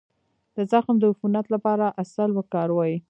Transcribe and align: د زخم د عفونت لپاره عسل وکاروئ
د 0.55 0.57
زخم 0.71 0.95
د 0.99 1.03
عفونت 1.11 1.45
لپاره 1.53 1.85
عسل 2.01 2.29
وکاروئ 2.35 2.93